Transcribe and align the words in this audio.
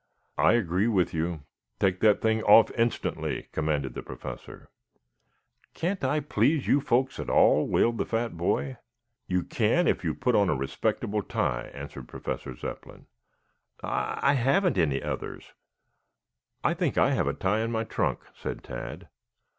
"I 0.39 0.53
agree 0.53 0.87
with 0.87 1.13
you. 1.13 1.41
Take 1.79 1.99
that 1.99 2.23
thing 2.23 2.41
off 2.41 2.71
instantly!" 2.71 3.49
commanded 3.51 3.93
the 3.93 4.01
Professor. 4.01 4.71
"Can't 5.75 6.03
I 6.03 6.21
please 6.21 6.65
you 6.67 6.81
folks 6.81 7.19
at 7.19 7.29
all?" 7.29 7.67
wailed 7.67 7.99
the 7.99 8.05
fat 8.07 8.35
boy. 8.35 8.77
"You 9.27 9.43
can 9.43 9.87
if 9.87 10.03
you 10.03 10.13
will 10.13 10.19
put 10.19 10.33
on 10.33 10.49
a 10.49 10.55
respectable 10.55 11.21
tie," 11.21 11.69
answered 11.75 12.07
Professor 12.07 12.55
Zepplin. 12.55 13.05
"I 13.83 14.17
I 14.23 14.33
haven't 14.33 14.79
any 14.79 15.03
others." 15.03 15.53
"I 16.63 16.73
think 16.73 16.97
I 16.97 17.11
have 17.11 17.27
a 17.27 17.33
tie 17.35 17.59
in 17.59 17.71
my 17.71 17.83
trunk," 17.83 18.21
said 18.33 18.63
Tad. 18.63 19.07